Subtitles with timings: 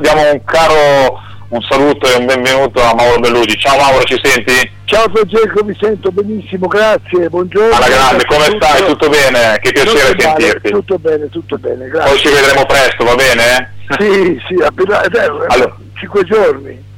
[0.00, 3.58] diamo un caro un saluto e un benvenuto a Mauro Bellugi.
[3.58, 4.70] Ciao Mauro, ci senti?
[4.84, 7.74] Ciao Francesco, mi sento benissimo, grazie, buongiorno.
[7.74, 8.64] Alla grande, come tutto...
[8.64, 8.86] stai?
[8.86, 9.58] Tutto bene?
[9.60, 10.70] Che piacere tutto sentirti.
[10.70, 12.10] tutto bene, tutto bene, grazie.
[12.10, 13.74] Poi ci vedremo presto, va bene?
[13.98, 15.76] Sì, sì, appena, eh, allora.
[15.98, 16.88] cinque giorni.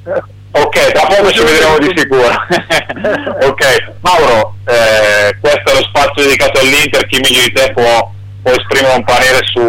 [0.54, 2.28] Ok, tra poco ci vedremo di sicuro.
[3.48, 8.11] ok, Mauro, eh, questo è lo spazio dedicato all'Inter, chi meglio di te può
[8.42, 9.60] può esprimere un parere su,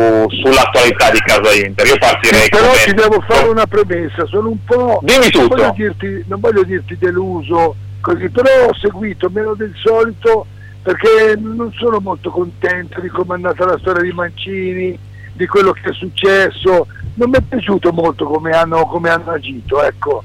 [0.42, 1.86] sull'attualità di casa Inter.
[1.86, 5.00] Io partirei sì, Però ti devo fare una premessa, sono un po'.
[5.04, 5.56] Dimmi tutto.
[5.56, 10.48] Non voglio dirti, non voglio dirti deluso, così, però ho seguito meno del solito
[10.82, 15.00] perché non sono molto contento di come è andata la storia di Mancini,
[15.32, 16.88] di quello che è successo.
[17.16, 20.24] Non mi è piaciuto molto come hanno, come hanno agito, ecco.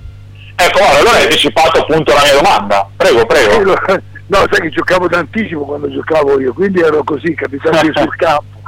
[0.56, 2.88] Ecco, allora hai anticipato appunto la mia domanda.
[2.96, 3.76] Prego, prego.
[4.28, 8.60] No, sai che giocavo tantissimo quando giocavo io, quindi ero così, capitano sul campo.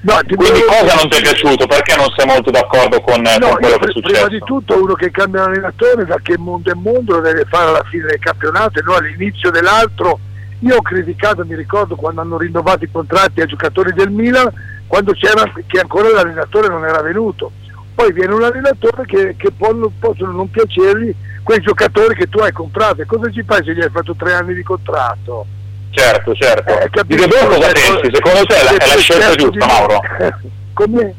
[0.00, 1.66] No, Quindi cosa non ti è piaciuto?
[1.66, 4.12] Perché non sei molto d'accordo con, no, con quello che è successo?
[4.12, 7.70] Prima di tutto uno che cambia l'allenatore da che mondo è mondo lo deve fare
[7.70, 10.18] alla fine del campionato e non all'inizio dell'altro.
[10.60, 14.50] Io ho criticato, mi ricordo quando hanno rinnovato i contratti ai giocatori del Milan,
[14.86, 17.52] quando c'era che ancora l'allenatore non era venuto.
[17.94, 23.02] Poi viene un allenatore che, che possono non piacergli quei giocatori che tu hai comprato
[23.02, 25.46] e cosa ci fai se gli hai fatto tre anni di contratto?
[25.90, 26.72] Certo, certo.
[26.80, 28.10] Eh, di De Boer cosa pensi?
[28.12, 30.00] Secondo te è la, è la scelta giusta, Mauro?
[30.74, 31.14] Come?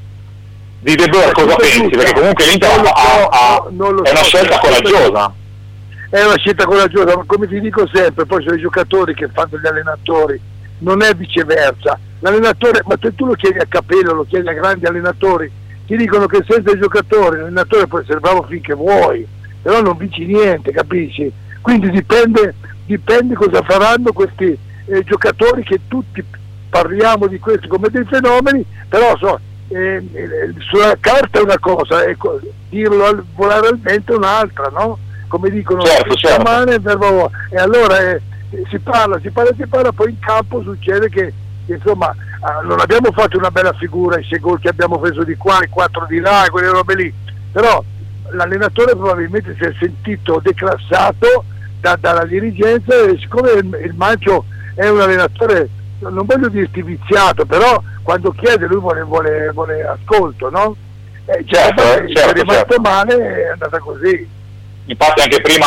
[0.79, 1.81] Di De Boer cosa pensi?
[1.81, 1.97] Giusta.
[1.97, 5.33] Perché comunque l'Inter ha, ha, ha, è una scelta coraggiosa.
[6.09, 9.57] È una scelta coraggiosa, ma come ti dico sempre, poi sono i giocatori che fanno
[9.57, 10.39] gli allenatori,
[10.79, 11.97] non è viceversa.
[12.19, 15.51] L'allenatore, ma se tu lo chiedi a Capello, lo chiedi a grandi allenatori,
[15.85, 19.25] ti dicono che senza i giocatori l'allenatore può essere bravo finché vuoi,
[19.65, 21.31] però non vinci niente, capisci?
[21.59, 22.53] Quindi dipende,
[22.85, 26.23] dipende cosa faranno questi eh, giocatori che tutti
[26.69, 32.03] parliamo di questi come dei fenomeni, però so, eh, eh, sulla carta è una cosa,
[32.03, 34.99] ecco, dirlo al, volare al vento è un'altra, no?
[35.29, 36.43] Come dicono certo, certo.
[36.43, 36.75] Mane,
[37.49, 38.21] e allora eh,
[38.69, 41.33] si parla, si parla, si parla, poi in campo succede che
[41.65, 45.33] insomma ah, non abbiamo fatto una bella figura, i sei gol che abbiamo preso di
[45.33, 47.11] qua, i quattro di là, quelle robe lì,
[47.51, 47.83] però
[48.35, 51.45] l'allenatore probabilmente si è sentito declassato
[51.79, 55.69] da, dalla dirigenza e siccome il, il Mancio è un allenatore,
[55.99, 60.75] non voglio dirti viziato, però quando chiede lui vuole, vuole, vuole ascolto, no?
[61.25, 62.81] Eh, certo, certo, è rimasto certo.
[62.81, 64.29] male è andata così.
[64.85, 65.65] Infatti anche prima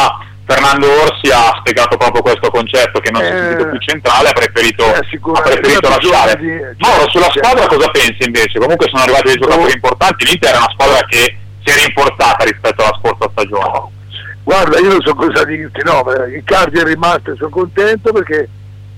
[0.49, 4.29] Fernando Orsi ha spiegato proprio questo concetto che non si è sentito eh, più centrale,
[4.29, 6.37] ha preferito, eh, ha preferito lasciare.
[6.37, 6.49] Di,
[6.79, 8.59] Mauro, sulla squadra cosa pensi invece?
[8.59, 11.37] Comunque sono arrivati dei giocatori importanti, l'Inter è una squadra che
[11.69, 13.97] si è rimportata rispetto alla scorsa stagione?
[14.43, 16.03] Guarda, io non so cosa dirti, no,
[16.35, 18.49] Icardi è rimasto e sono contento perché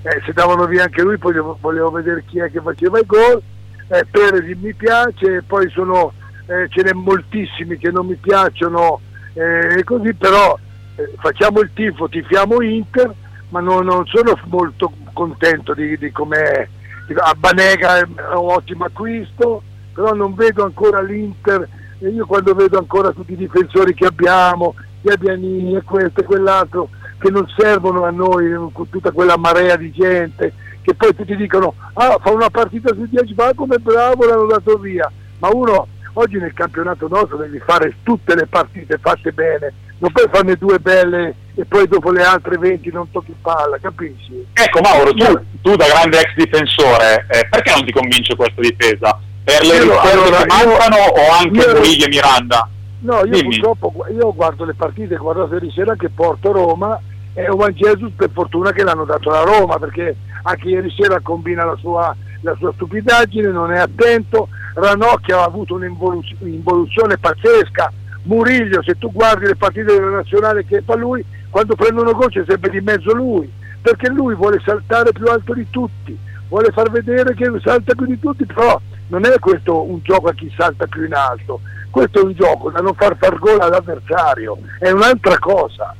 [0.02, 3.42] eh, se davano via anche lui poi volevo vedere chi è che faceva i gol,
[3.88, 6.12] eh, Perez mi piace, poi sono,
[6.46, 9.00] eh, ce n'è moltissimi che non mi piacciono
[9.34, 10.56] eh, così, però
[10.94, 13.12] eh, facciamo il tifo, tifiamo Inter,
[13.48, 16.68] ma non, non sono molto contento di, di com'è.
[17.16, 19.60] A Banega è un ottimo acquisto,
[19.92, 21.68] però non vedo ancora l'Inter
[22.00, 26.24] e io quando vedo ancora tutti i difensori che abbiamo, gli Abianini e questo e
[26.24, 26.88] quell'altro,
[27.18, 30.52] che non servono a noi con tutta quella marea di gente,
[30.82, 34.78] che poi tutti dicono, ah fa una partita su 10, ma come bravo l'hanno dato
[34.78, 40.10] via, ma uno oggi nel campionato nostro devi fare tutte le partite fatte bene, non
[40.10, 44.46] puoi farne due belle e poi dopo le altre 20 non tocchi palla, capisci?
[44.54, 49.20] Ecco Mauro, tu, tu da grande ex difensore, eh, perché non ti convince questa difesa?
[49.50, 52.68] Per le risorse allora, che mancano o anche Murillo e Miranda?
[53.00, 53.58] No, io Dimmi.
[53.58, 57.00] purtroppo io guardo le partite, guardato ieri sera che porto Roma
[57.32, 61.64] e Ovan Jesus per fortuna che l'hanno dato alla Roma perché anche ieri sera combina
[61.64, 67.92] la sua, la sua stupidaggine, non è attento, Ranocchia ha avuto un'involuzione pazzesca,
[68.24, 72.44] Murillo se tu guardi le partite della nazionale che fa lui, quando prendono gol c'è
[72.46, 73.50] sempre di mezzo lui,
[73.80, 76.16] perché lui vuole saltare più alto di tutti,
[76.48, 78.78] vuole far vedere che salta più di tutti, però
[79.10, 81.60] non è questo un gioco a chi salta più in alto,
[81.90, 85.94] questo è un gioco da non far far gol all'avversario, è un'altra cosa.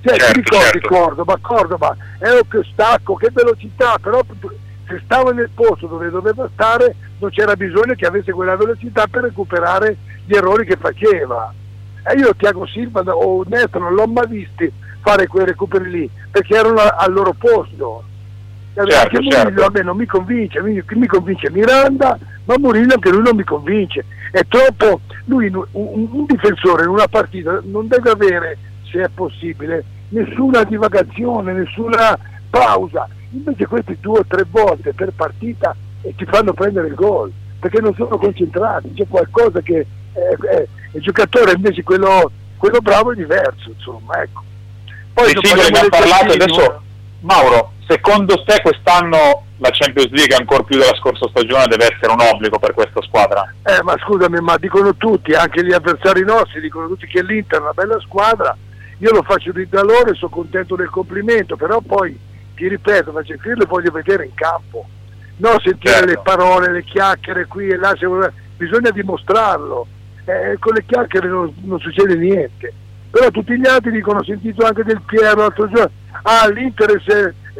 [0.00, 0.88] Cioè, certo, ti ricordi certo.
[0.88, 4.20] Cordoba, Cordoba è un che stacco, che velocità, però
[4.86, 9.24] se stava nel posto dove doveva stare non c'era bisogno che avesse quella velocità per
[9.24, 11.52] recuperare gli errori che faceva.
[12.04, 16.56] E io Tiago Silva o Nesto non l'ho mai visti fare quei recuperi lì, perché
[16.56, 18.04] erano al loro posto.
[18.74, 19.64] Certo, anche certo.
[19.64, 22.16] a me non mi convince, mi, mi convince Miranda,
[22.48, 24.04] ma Murillo anche lui non mi convince.
[24.30, 28.58] È troppo, lui un, un difensore in una partita non deve avere,
[28.90, 32.18] se è possibile, nessuna divagazione, nessuna
[32.48, 33.06] pausa.
[33.32, 37.30] Invece questi due o tre volte per partita e ti fanno prendere il gol,
[37.60, 43.12] perché non sono concentrati, c'è qualcosa che è, è, il giocatore invece quello, quello bravo
[43.12, 44.42] è diverso, insomma, ecco.
[45.12, 46.82] Poi sì, singoli ne ha parlato adesso,
[47.20, 52.20] Mauro, secondo te quest'anno la Champions League ancora più della scorsa stagione deve essere un
[52.20, 53.52] obbligo per questa squadra?
[53.64, 57.62] Eh, ma scusami, ma dicono tutti, anche gli avversari nostri, dicono tutti che l'Inter è
[57.62, 58.56] una bella squadra,
[58.98, 62.18] io lo faccio di da loro e sono contento del complimento, però poi
[62.54, 64.86] ti ripeto, faccio il lo voglio vedere in campo,
[65.36, 66.06] non sentire certo.
[66.06, 67.94] le parole, le chiacchiere qui e là,
[68.56, 69.86] bisogna dimostrarlo,
[70.24, 72.72] eh, con le chiacchiere non, non succede niente
[73.10, 75.90] però tutti gli altri dicono ho sentito anche del Piero l'altro giorno
[76.22, 76.90] ah l'Inter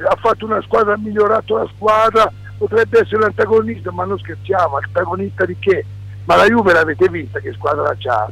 [0.06, 5.44] ha fatto una squadra ha migliorato la squadra potrebbe essere l'antagonista ma non scherziamo antagonista
[5.44, 5.84] di che?
[6.24, 8.28] Ma la Juve l'avete vista che squadra c'ha?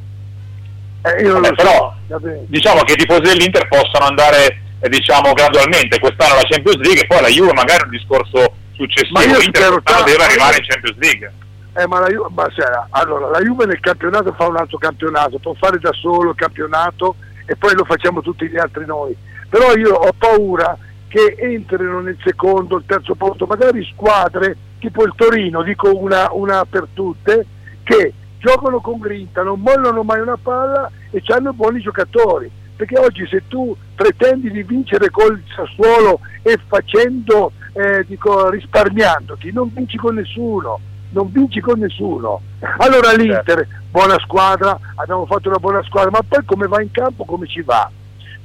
[1.03, 2.21] Eh, Vabbè, però so.
[2.47, 5.99] diciamo che i tifosi dell'Inter possono andare eh, diciamo gradualmente.
[5.99, 9.19] Quest'anno la Champions League e poi la Juve magari un discorso successivo.
[9.19, 11.33] l'Inter deve arrivare in Champions League.
[11.75, 15.39] Eh, ma la Juve, ma sera, allora, la Juve nel campionato fa un altro campionato,
[15.39, 19.15] può fare da solo il campionato e poi lo facciamo tutti gli altri noi.
[19.49, 20.77] Però io ho paura
[21.09, 26.65] che entrino nel secondo, il terzo posto, magari squadre tipo il Torino, dico una, una
[26.65, 27.47] per tutte,
[27.83, 32.51] che giocano con grinta, non mollano mai una palla e hanno buoni giocatori.
[32.77, 39.71] Perché oggi se tu pretendi di vincere col Sassuolo e facendo, eh, dico, risparmiandoti, non
[39.73, 40.81] vinci con nessuno
[41.11, 42.43] non vinci con nessuno.
[42.79, 43.75] Allora l'Inter, certo.
[43.91, 47.63] buona squadra, abbiamo fatto una buona squadra, ma poi come va in campo, come ci
[47.63, 47.91] va?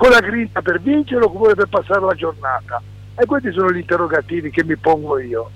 [0.02, 2.82] Con la grinta per vincere oppure per passare la giornata?
[3.16, 5.52] E questi sono gli interrogativi che mi pongo io.